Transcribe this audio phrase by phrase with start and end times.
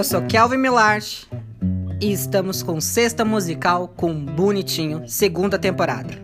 [0.00, 1.28] eu sou Kelvin Milarte
[2.00, 6.14] e estamos com Sexta Musical com Bonitinho, segunda temporada.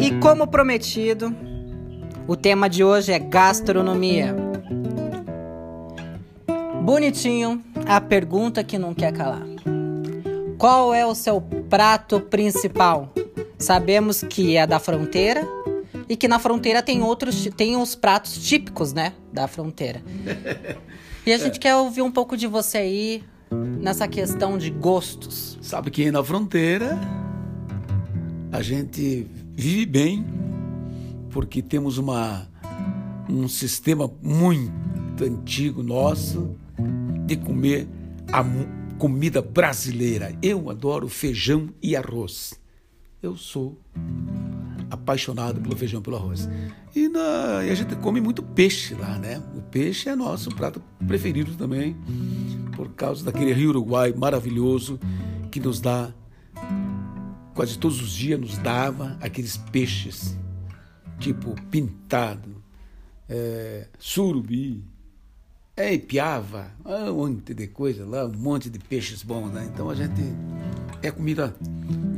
[0.00, 1.32] E como prometido,
[2.26, 4.34] o tema de hoje é gastronomia.
[6.82, 9.46] Bonitinho, a pergunta que não quer calar.
[10.58, 13.12] Qual é o seu prato principal?
[13.56, 15.57] Sabemos que é da fronteira
[16.08, 20.02] e que na fronteira tem outros tem os pratos típicos, né, da fronteira.
[21.26, 21.58] E a gente é.
[21.58, 23.24] quer ouvir um pouco de você aí
[23.78, 25.58] nessa questão de gostos.
[25.60, 26.98] Sabe que na fronteira
[28.50, 30.26] a gente vive bem
[31.30, 32.48] porque temos uma
[33.28, 36.56] um sistema muito antigo nosso
[37.26, 37.86] de comer
[38.32, 38.42] a
[38.98, 40.34] comida brasileira.
[40.42, 42.58] Eu adoro feijão e arroz.
[43.22, 43.76] Eu sou
[44.90, 46.48] apaixonado pelo feijão pelo arroz.
[46.94, 49.42] E, na, e, a gente come muito peixe lá, né?
[49.56, 51.96] O peixe é nosso prato preferido também,
[52.74, 54.98] por causa daquele rio Uruguai maravilhoso
[55.50, 56.12] que nos dá,
[57.54, 60.36] quase todos os dias nos dava aqueles peixes,
[61.18, 62.62] tipo pintado,
[63.28, 64.84] é, surubi,
[65.76, 69.70] é, piava, um monte de coisa lá, um monte de peixes bons, né?
[69.72, 70.22] Então a gente
[71.02, 71.54] é comida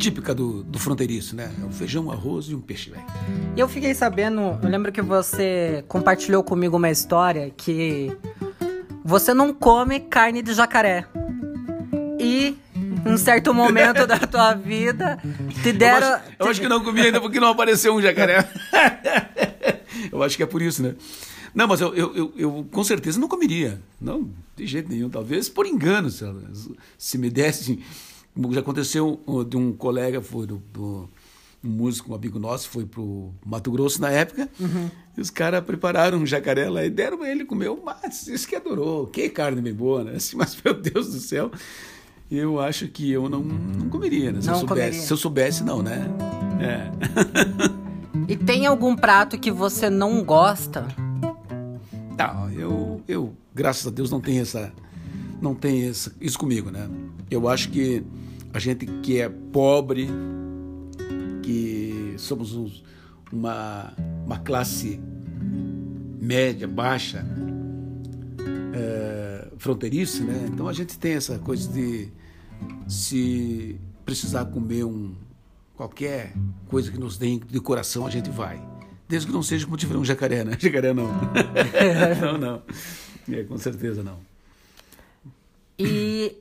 [0.01, 1.53] típica do, do fronteiriço, né?
[1.63, 3.05] É um feijão, um arroz e um peixe, velho.
[3.55, 8.11] E eu fiquei sabendo, eu lembro que você compartilhou comigo uma história que
[9.05, 11.07] você não come carne de jacaré.
[12.19, 12.57] E
[13.05, 15.19] um certo momento da tua vida
[15.63, 16.07] te deram.
[16.07, 18.49] Eu acho, eu acho que não comi ainda porque não apareceu um jacaré.
[20.11, 20.95] eu acho que é por isso, né?
[21.55, 23.81] Não, mas eu, eu, eu, eu, com certeza não comeria.
[24.01, 25.11] Não, de jeito nenhum.
[25.11, 26.25] Talvez por engano, se,
[26.97, 27.83] se me desse
[28.53, 31.09] já aconteceu de um colega, foi do, do
[31.63, 34.91] um músico, um amigo nosso, foi pro Mato Grosso na época, uhum.
[35.17, 39.07] e os caras prepararam um jacaré lá e deram ele comer, mas isso que adorou,
[39.07, 40.13] que carne bem boa, né?
[40.17, 41.51] Assim, mas, meu Deus do céu,
[42.31, 44.41] eu acho que eu não, não comeria, né?
[44.41, 45.07] Se, não eu soubesse, comeria.
[45.07, 46.09] se eu soubesse, não, né?
[46.61, 46.91] É.
[48.33, 50.89] e tem algum prato que você não gosta?
[52.17, 54.73] Não, eu, eu, graças a Deus, não tenho essa
[55.41, 56.89] não tem isso, isso comigo, né?
[57.31, 58.05] Eu acho que
[58.53, 60.09] a gente que é pobre,
[61.43, 62.85] que somos uns,
[63.33, 63.93] uma,
[64.25, 65.01] uma classe
[66.21, 67.25] média, baixa,
[68.75, 70.49] é, fronteiriça, né?
[70.53, 72.09] Então a gente tem essa coisa de
[72.89, 75.15] se precisar comer um
[75.77, 76.35] qualquer
[76.69, 78.61] coisa que nos dê de coração, a gente vai.
[79.09, 80.57] Desde que não seja como tiver um jacaré, né?
[80.61, 81.09] Jacaré não.
[82.21, 82.63] não, não.
[83.33, 84.19] É, com certeza não.
[85.79, 86.37] E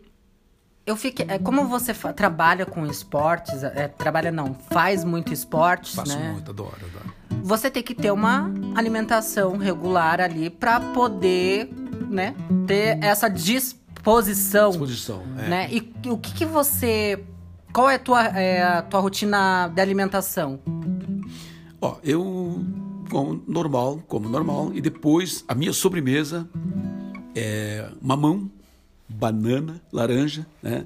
[0.89, 1.25] eu fiquei.
[1.29, 6.31] É, como você trabalha com esportes, é, trabalha não, faz muito esportes, Faço né?
[6.31, 7.13] muito, adoro, adoro.
[7.44, 11.69] Você tem que ter uma alimentação regular ali para poder,
[12.09, 12.35] né,
[12.66, 14.72] ter essa disposição.
[14.72, 15.47] Disposição, é.
[15.47, 15.69] Né?
[15.72, 17.23] E, e o que, que você.
[17.72, 20.59] Qual é a tua, é, a tua rotina de alimentação?
[21.79, 22.66] Ó, eu
[23.11, 26.49] como normal, como normal, e depois a minha sobremesa
[27.35, 28.49] é mamão
[29.09, 30.86] banana, laranja, né?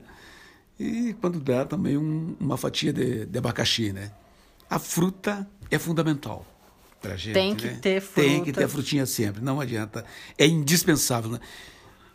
[0.80, 4.12] E quando dá também um, uma fatia de, de, abacaxi, né?
[4.70, 6.46] A fruta é fundamental
[7.02, 7.34] para gente.
[7.34, 7.80] Tem que né?
[7.82, 8.28] ter fruta.
[8.28, 10.04] Tem que ter a frutinha sempre, não adianta.
[10.38, 11.40] É indispensável, né?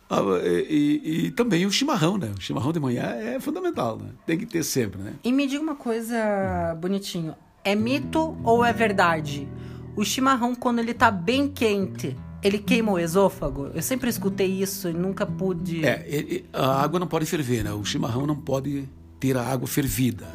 [0.09, 2.31] Ah, e, e, e, também o chimarrão, né?
[2.35, 4.09] O chimarrão de manhã é fundamental, né?
[4.25, 5.13] Tem que ter sempre, né?
[5.23, 7.35] E me diga uma coisa, bonitinho.
[7.63, 9.47] É mito ou é verdade?
[9.95, 13.69] O chimarrão, quando ele tá bem quente, ele queima o esôfago?
[13.73, 15.85] Eu sempre escutei isso e nunca pude.
[15.85, 17.73] É, ele, a água não pode ferver, né?
[17.73, 18.87] O chimarrão não pode
[19.19, 20.27] ter a água fervida.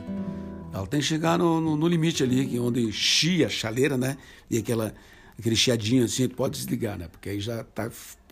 [0.73, 4.19] Ela tem que chegar no, no, no limite ali, onde chia a chaleira, né?
[4.51, 4.93] E aquela,
[5.39, 7.09] aquele chiadinho assim, pode desligar, né?
[7.09, 7.91] Porque aí já está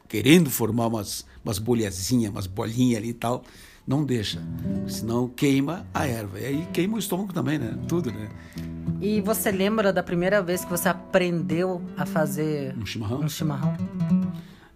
[0.09, 3.45] querendo formar umas, umas bolhazinhas, umas bolinhas ali e tal.
[3.87, 4.41] Não deixa,
[4.87, 6.39] senão queima a erva.
[6.39, 7.77] E aí queima o estômago também, né?
[7.89, 8.31] Tudo, né?
[9.01, 13.21] E você lembra da primeira vez que você aprendeu a fazer um chimarrão?
[13.21, 13.77] Um chimarrão?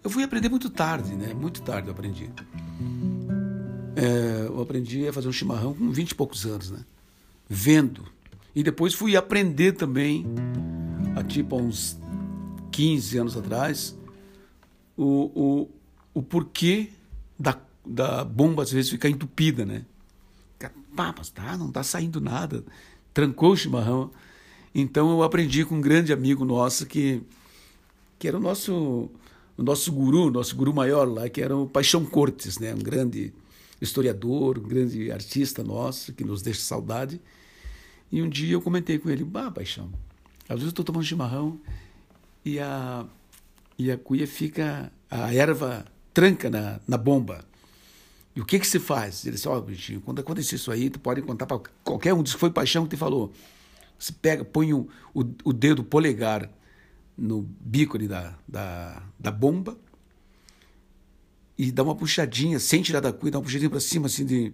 [0.03, 1.33] Eu fui aprender muito tarde, né?
[1.33, 2.29] Muito tarde eu aprendi.
[3.95, 6.79] É, eu aprendi a fazer um chimarrão com 20 e poucos anos, né?
[7.47, 8.03] Vendo.
[8.53, 10.25] E depois fui aprender também,
[11.15, 11.97] há tipo uns
[12.71, 13.97] 15 anos atrás,
[14.95, 15.69] o, o,
[16.13, 16.89] o porquê
[17.39, 17.57] da,
[17.87, 19.85] da bomba às vezes ficar entupida, né?
[20.95, 22.63] Pá, mas tá, não tá saindo nada
[23.17, 24.11] trancou o chimarrão.
[24.75, 27.23] Então eu aprendi com um grande amigo nosso que,
[28.19, 29.09] que era o nosso,
[29.57, 32.75] o nosso guru, nosso guru maior lá, que era o Paixão Cortes, né?
[32.75, 33.33] um grande
[33.81, 37.19] historiador, um grande artista nosso, que nos deixa saudade.
[38.11, 39.89] E um dia eu comentei com ele, bah, Paixão,
[40.43, 41.59] Às vezes eu estou tomando chimarrão
[42.45, 43.03] e a,
[43.79, 47.43] e a cuia fica, a erva tranca na, na bomba.
[48.37, 49.25] E o que que se faz?
[49.25, 52.21] Ele disse, ó, oh, bichinho, quando acontecer isso aí, tu pode contar para qualquer um,
[52.21, 53.33] diz que foi paixão que te falou.
[53.97, 56.47] Você pega, põe o, o, o dedo polegar
[57.17, 59.75] no bico ali da, da, da bomba
[61.57, 64.53] e dá uma puxadinha, sem tirar da cuia, dá uma puxadinha para cima, assim, de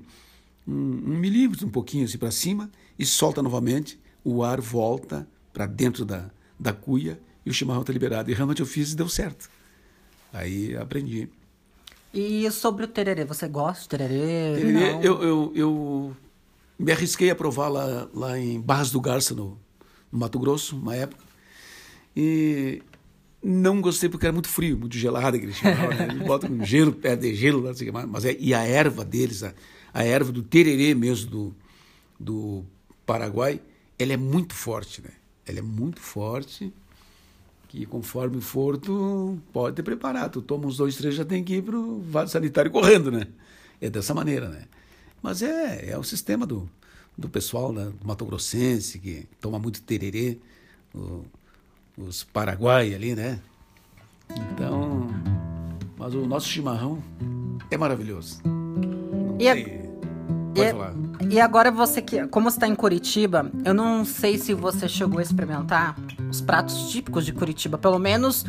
[0.66, 5.66] um, um milímetro, um pouquinho assim para cima, e solta novamente, o ar volta para
[5.66, 8.32] dentro da, da cuia e o chimarrão está liberado.
[8.32, 9.50] E realmente eu fiz e deu certo.
[10.32, 11.28] Aí aprendi.
[12.14, 14.56] E sobre o tererê, você gosta de tererê?
[14.56, 16.18] tererê eu, eu, eu
[16.78, 19.58] me arrisquei a provar lá, lá em Barras do Garça, no,
[20.12, 21.24] no Mato Grosso, uma época.
[22.16, 22.84] E
[23.44, 25.90] não gostei porque era muito frio, muito gelado aquele chimarrão.
[25.90, 26.08] Né?
[26.12, 28.62] Eles botam um gelo, perto de gelo, não sei o que Mas é, e a
[28.62, 29.54] erva deles, a,
[29.94, 31.56] a erva do tererê mesmo do,
[32.20, 32.66] do
[33.06, 33.60] Paraguai,
[33.98, 35.10] ela é muito forte, né?
[35.46, 36.72] Ela é muito forte,
[37.74, 40.34] que conforme for, tu pode ter preparado.
[40.34, 43.26] Tu toma uns dois, três, já tem que ir para o vaso sanitário correndo, né?
[43.82, 44.66] É dessa maneira, né?
[45.24, 46.70] Mas é, é o sistema do,
[47.18, 50.38] do pessoal né, do Mato Grossense, que toma muito tererê.
[50.94, 51.26] O,
[51.98, 53.40] os Paraguai ali, né?
[54.30, 55.08] Então,
[55.98, 57.04] mas o nosso chimarrão
[57.72, 58.40] é maravilhoso.
[59.40, 59.56] e, a,
[60.56, 65.20] e, e, agora você que, como está em Curitiba, eu não sei se você chegou
[65.20, 65.96] a experimentar
[66.30, 68.46] os pratos típicos de Curitiba, pelo menos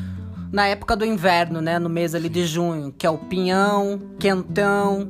[0.53, 5.09] na época do inverno, né, no mês ali de junho, que é o pinhão, quentão.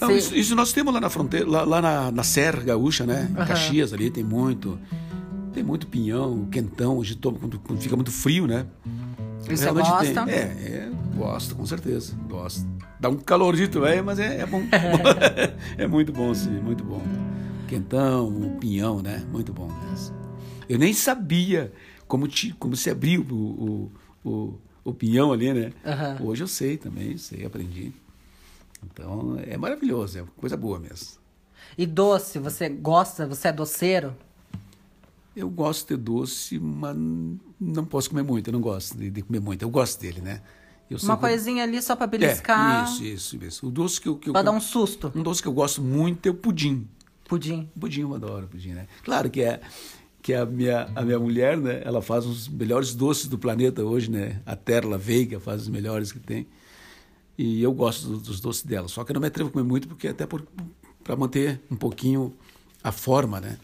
[0.00, 3.28] Não, isso, isso, nós temos lá na fronteira, lá, lá na, na Serra Gaúcha, né?
[3.30, 3.46] Em uhum.
[3.46, 4.78] Caxias ali tem muito.
[5.52, 8.66] Tem muito pinhão, quentão, de todo, quando, quando fica muito frio, né?
[9.48, 10.24] E você gosta?
[10.24, 10.34] Tem.
[10.34, 12.14] É, é, gosto, com certeza.
[12.28, 12.66] Gosto.
[12.98, 14.62] Dá um calorito, velho, mas é, é bom.
[15.78, 17.02] é muito bom, sim, muito bom.
[17.68, 19.24] Quentão, o pinhão, né?
[19.30, 20.14] Muito bom mesmo.
[20.68, 21.72] Eu nem sabia
[22.06, 23.34] como, te, como se abriu o,
[24.24, 25.72] o, o, o pinhão ali, né?
[25.84, 26.28] Uhum.
[26.28, 27.92] Hoje eu sei também, sei, aprendi.
[28.84, 31.18] Então é maravilhoso, é coisa boa mesmo.
[31.78, 33.26] E doce, você gosta?
[33.26, 34.14] Você é doceiro?
[35.34, 36.96] Eu gosto de doce, mas
[37.60, 38.48] não posso comer muito.
[38.48, 39.62] Eu não gosto de, de comer muito.
[39.62, 40.42] Eu gosto dele, né?
[40.90, 42.84] Eu Uma coisinha ali só para beliscar.
[42.84, 43.66] É, isso, isso, isso.
[43.68, 44.16] O doce que eu.
[44.16, 45.12] Que pra dar um susto.
[45.14, 46.86] Um doce que eu gosto muito é o pudim.
[47.28, 47.70] Pudim.
[47.78, 48.88] Pudim, eu adoro pudim, né?
[49.04, 49.60] Claro que é
[50.20, 54.10] que a minha, a minha mulher, né, ela faz os melhores doces do planeta hoje,
[54.10, 54.42] né?
[54.44, 56.46] A Terla Veiga faz os melhores que tem.
[57.38, 58.88] E eu gosto dos, dos doces dela.
[58.88, 62.34] Só que eu não me atrevo a comer muito, porque até para manter um pouquinho
[62.82, 63.58] a forma, né?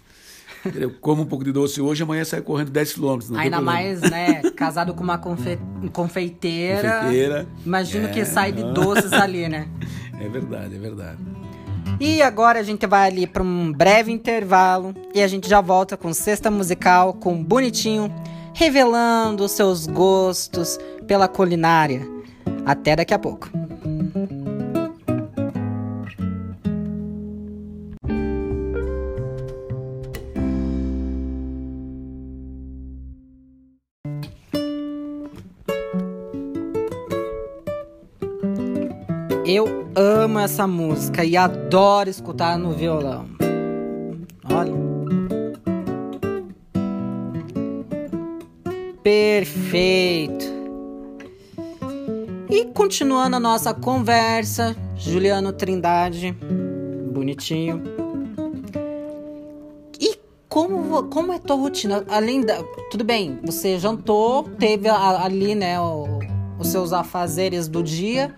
[0.74, 3.32] Eu como um pouco de doce hoje, amanhã sai correndo 10 quilômetros.
[3.32, 4.42] Ainda mais, né?
[4.56, 5.58] Casado com uma confe...
[5.92, 7.00] confeiteira.
[7.00, 7.46] Confeiteira.
[7.64, 9.68] Imagino é, que sai de doces ali, né?
[10.18, 11.18] É verdade, é verdade.
[12.00, 15.94] E agora a gente vai ali para um breve intervalo e a gente já volta
[15.94, 18.10] com sexta musical com Bonitinho,
[18.54, 22.00] revelando os seus gostos pela culinária.
[22.64, 23.50] Até daqui a pouco.
[40.36, 43.26] Amo essa música e adoro escutar no violão.
[44.52, 44.72] Olha.
[49.02, 50.44] Perfeito.
[52.50, 56.36] E continuando a nossa conversa, Juliano Trindade,
[57.12, 57.82] bonitinho.
[59.98, 62.04] E como, como é tua rotina?
[62.08, 62.62] Além da.
[62.90, 66.20] Tudo bem, você jantou, teve ali, né, o,
[66.58, 68.34] os seus afazeres do dia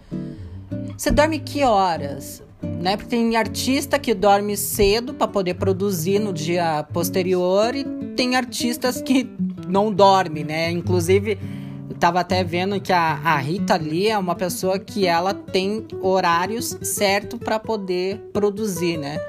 [0.99, 2.43] você dorme que horas?
[2.61, 2.97] Né?
[2.97, 7.85] Porque tem artista que dorme cedo para poder produzir no dia posterior e
[8.17, 9.31] tem artistas que
[9.69, 10.73] não dormem, né?
[10.73, 11.39] Inclusive,
[11.89, 15.87] eu tava até vendo que a, a Rita ali é uma pessoa que ela tem
[16.03, 19.21] horários certo para poder produzir, né?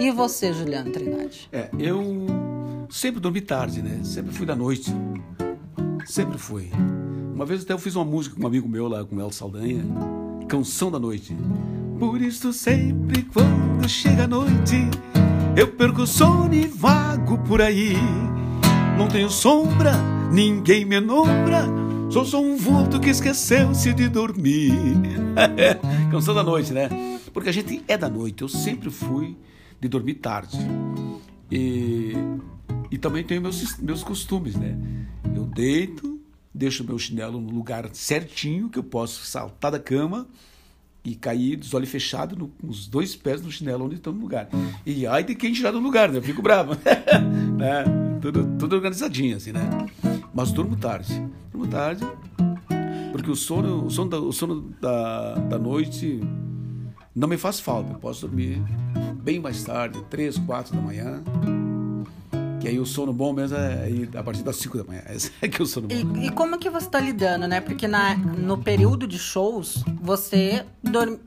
[0.00, 1.46] E você, Juliano Trindade?
[1.52, 2.26] É, eu
[2.88, 4.00] sempre dormi tarde, né?
[4.02, 4.90] Sempre fui da noite.
[6.06, 6.70] Sempre fui.
[7.34, 9.30] Uma vez até eu fiz uma música com um amigo meu lá, com o El
[9.30, 9.84] Saldanha
[10.48, 11.36] canção da noite.
[11.98, 14.88] Por isso sempre quando chega a noite,
[15.54, 17.94] eu perco o sono e vago por aí.
[18.96, 19.92] Não tenho sombra,
[20.32, 21.66] ninguém me nombra,
[22.10, 24.72] sou só um vulto que esqueceu-se de dormir.
[26.10, 26.88] canção da noite, né?
[27.32, 29.36] Porque a gente é da noite, eu sempre fui
[29.78, 30.58] de dormir tarde.
[31.50, 32.14] E,
[32.90, 34.76] e também tenho meus, meus costumes, né?
[35.36, 36.17] Eu deito,
[36.58, 40.26] deixo meu chinelo no lugar certinho, que eu posso saltar da cama
[41.04, 44.48] e cair dos olhos fechados, com os dois pés no chinelo onde estão no lugar.
[44.84, 46.18] E ai de quem tirar do lugar, né?
[46.18, 46.76] Eu fico bravo.
[47.56, 47.84] né?
[48.20, 49.60] tudo, tudo organizadinho, assim, né?
[50.34, 51.22] Mas durmo tarde.
[51.52, 52.04] Durmo tarde,
[53.12, 56.20] porque o sono, o sono, da, o sono da, da noite
[57.14, 57.92] não me faz falta.
[57.92, 58.60] Eu posso dormir
[59.22, 61.22] bem mais tarde, três, quatro da manhã.
[62.60, 63.88] Que aí o sono bom mesmo é
[64.18, 65.02] a partir das 5 da manhã.
[65.10, 66.16] Esse é que é o sono bom.
[66.16, 67.60] E, e como que você está lidando, né?
[67.60, 71.18] Porque na, no período de shows, você, dorme,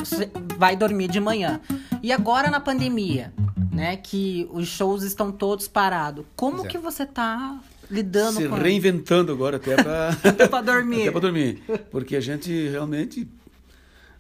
[0.58, 1.62] vai dormir de manhã.
[2.04, 3.34] E agora na pandemia,
[3.72, 3.96] né?
[3.96, 6.26] Que os shows estão todos parados.
[6.36, 6.68] Como é.
[6.68, 7.60] que você está
[7.90, 8.56] lidando Se com...
[8.56, 10.10] reinventando agora até para...
[10.24, 11.02] até para dormir.
[11.04, 11.64] Até para dormir.
[11.90, 13.28] Porque a gente realmente...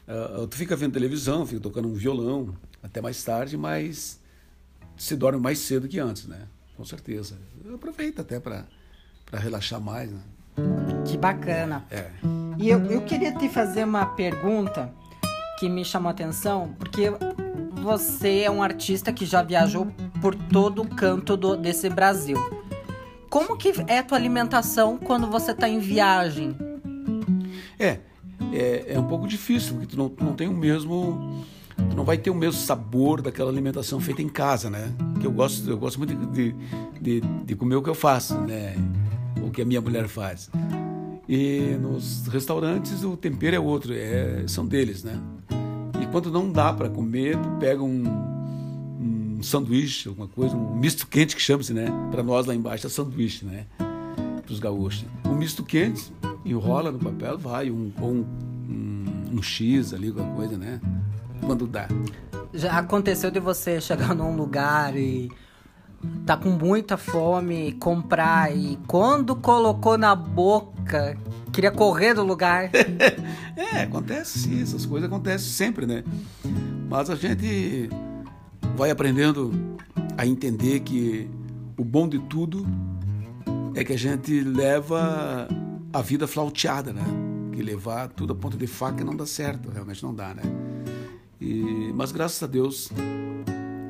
[0.07, 2.53] Uh, tu fica vendo televisão, fica tocando um violão
[2.83, 4.19] até mais tarde, mas
[4.97, 6.47] se dorme mais cedo que antes, né?
[6.75, 7.37] Com certeza.
[7.73, 8.65] Aproveita até para
[9.33, 10.11] relaxar mais.
[10.11, 10.19] Né?
[11.05, 11.85] Que bacana.
[11.89, 12.09] É.
[12.57, 14.93] E eu, eu queria te fazer uma pergunta
[15.59, 17.11] que me chamou a atenção, porque
[17.81, 19.87] você é um artista que já viajou
[20.21, 22.37] por todo o canto do, desse Brasil.
[23.29, 26.55] Como que é a tua alimentação quando você está em viagem?
[27.79, 27.99] É,
[28.51, 31.45] é, é, um pouco difícil, porque tu não, tu não tem o mesmo
[31.95, 34.93] não vai ter o mesmo sabor daquela alimentação feita em casa, né?
[35.19, 36.55] Que eu gosto, eu gosto muito de,
[36.99, 38.75] de, de comer o que eu faço, né?
[39.43, 40.49] O que a minha mulher faz.
[41.27, 45.19] E nos restaurantes o tempero é outro, é, são deles, né?
[46.01, 48.03] E quando não dá para comer, tu pega um,
[48.99, 51.87] um sanduíche, alguma coisa, um misto quente que chama-se, né?
[52.11, 53.65] Para nós lá embaixo é sanduíche, né?
[53.77, 55.05] Para os gaúchos.
[55.25, 56.11] Um misto quente,
[56.43, 58.25] enrola no papel, vai, um, um,
[58.69, 59.05] um,
[59.37, 60.81] um X ali, alguma coisa, né?
[61.45, 61.87] Quando dá.
[62.53, 65.29] Já aconteceu de você chegar num lugar e
[66.25, 71.17] tá com muita fome, comprar e quando colocou na boca,
[71.51, 72.71] queria correr do lugar?
[73.55, 76.03] é, acontece sim, essas coisas acontecem sempre, né?
[76.89, 77.89] Mas a gente
[78.75, 79.51] vai aprendendo
[80.17, 81.29] a entender que
[81.77, 82.65] o bom de tudo
[83.75, 85.47] é que a gente leva
[85.93, 87.03] a vida flauteada, né?
[87.53, 90.43] Que levar tudo a ponta de faca não dá certo, realmente não dá, né?
[91.41, 92.91] E, mas graças a Deus,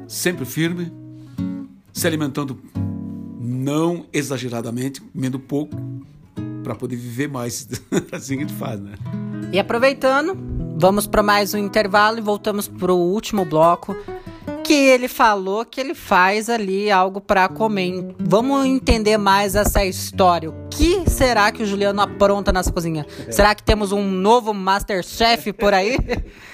[0.08, 0.91] sempre firme,
[1.91, 2.58] se alimentando
[3.38, 5.75] não exageradamente, comendo pouco,
[6.63, 7.67] para poder viver mais.
[8.13, 8.93] assim que a gente faz, né?
[9.51, 10.38] E aproveitando,
[10.77, 13.96] vamos para mais um intervalo e voltamos para o último bloco.
[14.63, 18.15] Que ele falou que ele faz ali algo para comer.
[18.17, 20.50] Vamos entender mais essa história.
[20.50, 23.05] O que será que o Juliano apronta nessa cozinha?
[23.27, 23.31] É.
[23.31, 25.98] Será que temos um novo Masterchef por aí?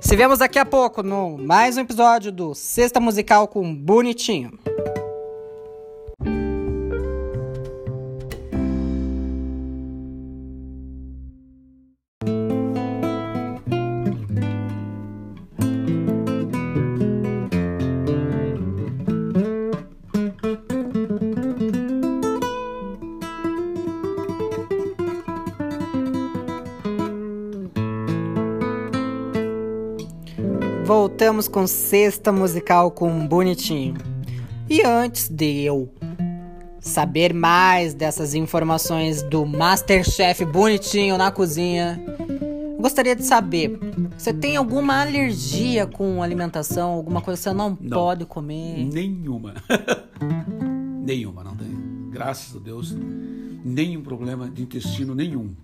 [0.00, 4.58] Se vemos daqui a pouco no mais um episódio do Sexta Musical com Bonitinho.
[30.90, 33.94] Voltamos com sexta musical com Bonitinho.
[34.68, 35.88] E antes de eu
[36.80, 42.04] saber mais dessas informações do Masterchef Bonitinho na cozinha,
[42.80, 43.78] gostaria de saber:
[44.18, 46.90] você tem alguma alergia com alimentação?
[46.90, 48.84] Alguma coisa que você não, não pode comer?
[48.84, 49.54] Nenhuma.
[51.06, 51.70] nenhuma, não tem.
[52.10, 52.96] Graças a Deus,
[53.64, 55.54] nenhum problema de intestino nenhum.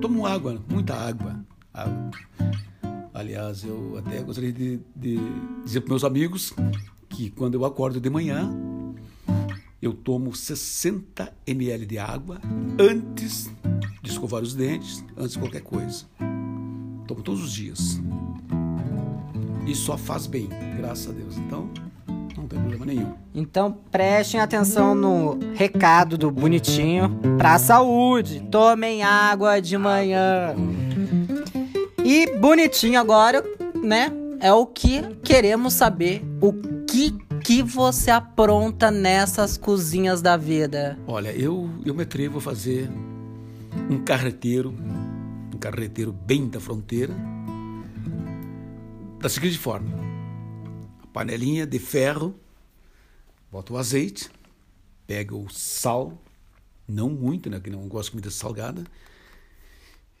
[0.00, 1.38] Tomo água, muita água.
[1.74, 2.10] água.
[3.14, 5.20] Aliás, eu até gostaria de, de
[5.64, 6.52] dizer para meus amigos
[7.08, 8.52] que quando eu acordo de manhã,
[9.80, 12.40] eu tomo 60 ml de água
[12.76, 13.48] antes
[14.02, 16.06] de escovar os dentes, antes de qualquer coisa.
[17.06, 18.02] Tomo todos os dias.
[19.64, 21.36] E só faz bem, graças a Deus.
[21.36, 21.70] Então,
[22.36, 23.14] não tem problema nenhum.
[23.32, 28.40] Então, prestem atenção no recado do bonitinho para a saúde.
[28.50, 30.56] Tomem água de manhã.
[32.04, 33.42] E bonitinho agora,
[33.82, 34.12] né?
[34.38, 36.22] É o que queremos saber.
[36.38, 36.52] O
[36.86, 40.98] que que você apronta nessas cozinhas da vida?
[41.06, 42.90] Olha, eu, eu me atrevo a fazer
[43.90, 44.74] um carreteiro,
[45.54, 47.14] um carreteiro bem da fronteira,
[49.18, 49.88] da seguinte forma:
[51.02, 52.34] a panelinha de ferro,
[53.50, 54.28] bota o azeite,
[55.06, 56.20] pega o sal,
[56.86, 57.58] não muito, né?
[57.60, 58.84] Que não gosto de comida salgada,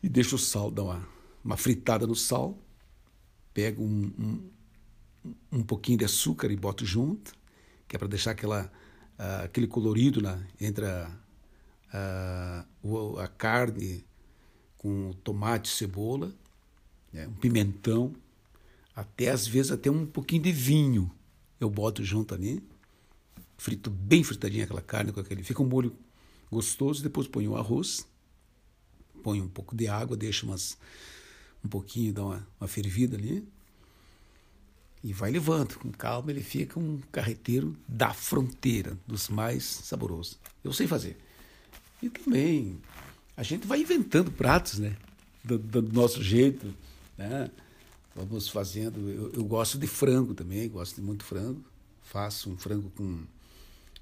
[0.02, 1.13] e deixa o sal dar uma
[1.44, 2.58] uma fritada no sal,
[3.52, 4.12] pego um,
[5.24, 7.34] um, um pouquinho de açúcar e boto junto,
[7.86, 8.72] que é para deixar aquela,
[9.18, 11.10] uh, aquele colorido na, entre a,
[12.82, 14.04] uh, a carne
[14.78, 16.32] com tomate cebola.
[17.12, 17.26] né?
[17.28, 18.14] um pimentão,
[18.94, 21.10] até às vezes até um pouquinho de vinho
[21.60, 22.62] eu boto junto ali,
[23.56, 25.96] frito bem fritadinha aquela carne com aquele, fica um molho
[26.50, 28.06] gostoso, depois ponho o arroz,
[29.22, 30.76] ponho um pouco de água, deixo umas,
[31.64, 33.46] um pouquinho, dá uma, uma fervida ali,
[35.02, 40.38] e vai levando, com calma, ele fica um carreteiro da fronteira, dos mais saborosos.
[40.62, 41.16] Eu sei fazer.
[42.02, 42.78] E também
[43.36, 44.96] a gente vai inventando pratos, né?
[45.42, 46.74] Do, do nosso jeito,
[47.18, 47.50] né?
[48.14, 49.10] Vamos fazendo.
[49.10, 51.62] Eu, eu, gosto de frango também, gosto de muito frango.
[52.02, 53.18] Faço um frango com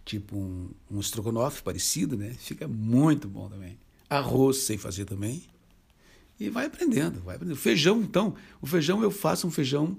[0.04, 2.34] tipo um, um estrogonofe parecido, né?
[2.38, 3.76] Fica muito bom também.
[4.08, 5.42] Arroz sei fazer também.
[6.38, 7.56] E vai aprendendo, vai aprendendo.
[7.56, 9.96] Feijão, então, o feijão eu faço um feijão,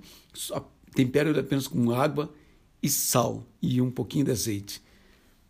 [0.93, 2.31] tempero ele apenas com água
[2.81, 4.81] e sal e um pouquinho de azeite.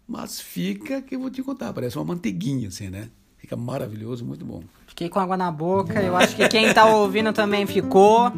[0.08, 3.10] Mas fica, que eu vou te contar, parece uma manteiguinha assim, né?
[3.38, 4.64] Fica maravilhoso, muito bom.
[4.88, 8.32] Fiquei com água na boca, eu acho que quem tá ouvindo também ficou.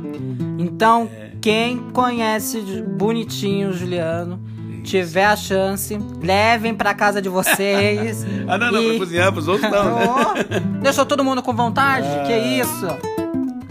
[0.57, 1.33] Então, é.
[1.41, 2.61] quem conhece
[2.97, 4.41] bonitinho o Juliano,
[4.85, 8.23] tiver a chance, levem pra casa de vocês.
[8.47, 8.89] ah, não, não, e...
[8.89, 10.33] pra cozinhar pros outros não.
[10.35, 10.79] Né?
[10.81, 12.07] Deixou todo mundo com vontade?
[12.07, 12.23] Ah.
[12.25, 12.85] Que isso?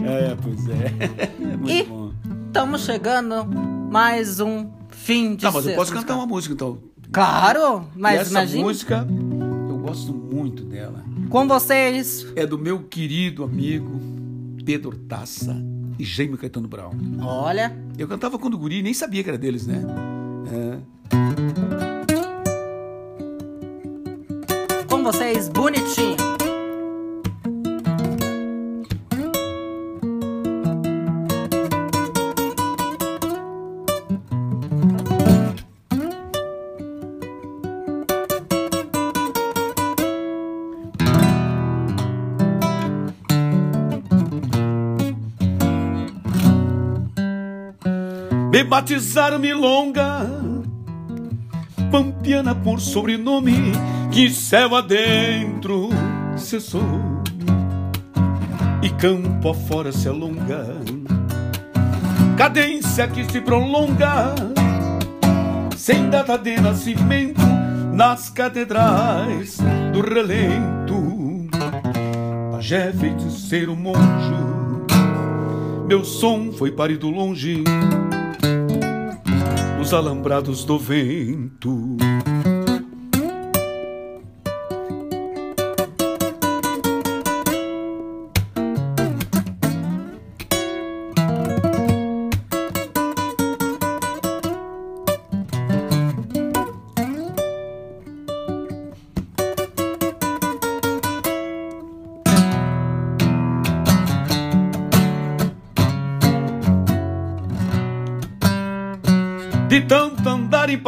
[0.03, 1.31] É, pois é.
[1.53, 2.11] é muito e bom.
[2.47, 3.45] Estamos chegando
[3.89, 6.77] mais um fim de Tá, mas eu posso cantar uma música então.
[7.11, 8.63] Claro, mas e essa imagine...
[8.63, 9.07] música,
[9.69, 11.03] eu gosto muito dela.
[11.29, 12.27] Com vocês.
[12.35, 13.99] É do meu querido amigo
[14.65, 15.55] Pedro Taça
[15.97, 16.93] e Jaime Caetano Brown.
[17.21, 17.75] Olha.
[17.97, 19.81] Eu cantava quando guri, nem sabia que era deles, né?
[20.51, 20.94] É.
[25.05, 26.17] vocês, bonitinho.
[48.51, 50.25] Me batizaram Milonga,
[51.91, 53.71] Pampiana por sobrenome,
[54.15, 55.89] que céu adentro
[56.37, 57.21] cessou
[58.81, 60.67] e campo afora se alonga.
[62.37, 64.33] Cadência que se prolonga,
[65.75, 67.41] sem data de nascimento,
[67.91, 69.57] nas catedrais
[69.91, 71.49] do relento.
[72.53, 73.99] Pajé feiticeiro monge,
[75.89, 77.65] meu som foi parido longe
[79.81, 81.97] os alambrados do vento.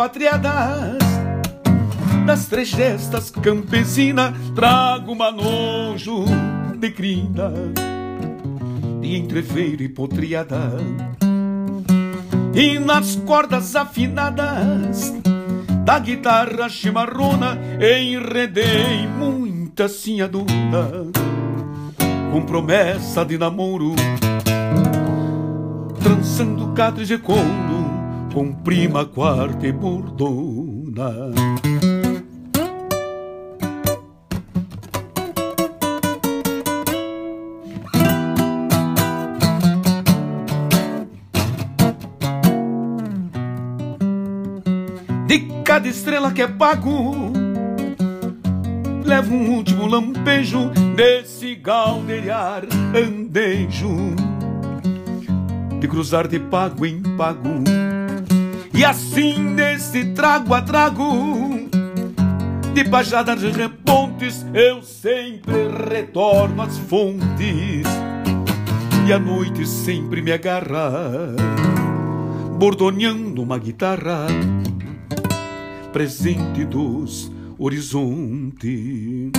[0.08, 0.98] Repatriadas
[2.26, 6.26] das três gestas campesinas trago uma nojo
[6.78, 7.52] de crina
[9.02, 10.78] de entreveiro e potriada.
[12.54, 15.14] E nas cordas afinadas
[15.86, 21.06] da guitarra chimarrona enredei muita sinhadura
[22.32, 23.94] com promessa de namoro
[26.02, 27.77] trançando catres de couro
[28.38, 31.12] com prima quarta e bordona.
[45.26, 47.16] De cada estrela que é pago,
[49.04, 54.14] levo um último lampejo desse galdear andejo,
[55.80, 57.87] de cruzar de pago em pago
[58.78, 61.68] e assim nesse trago a trago
[62.76, 67.88] De pajadas e repontes Eu sempre retorno às fontes.
[69.08, 71.34] E a noite sempre me agarra
[72.60, 74.28] Bordoneando uma guitarra
[75.92, 79.32] Presente dos horizontes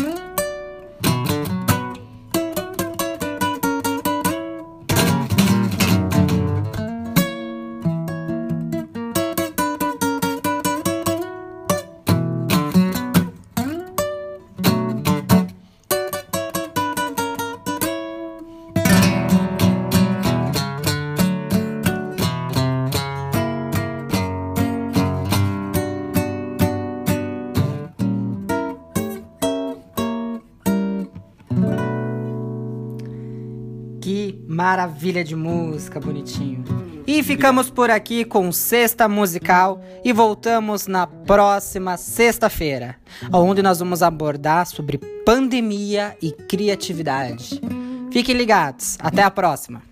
[34.68, 36.62] Maravilha de música, bonitinho.
[37.06, 42.96] E ficamos por aqui com Sexta Musical e voltamos na próxima sexta-feira,
[43.32, 47.62] onde nós vamos abordar sobre pandemia e criatividade.
[48.12, 49.87] Fiquem ligados, até a próxima!